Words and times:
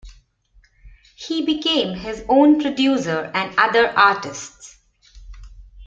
He 1.15 1.45
became 1.45 1.93
his 1.93 2.25
own 2.27 2.59
producer 2.59 3.29
and 3.35 3.53
other 3.59 3.89
artist's. 3.95 4.79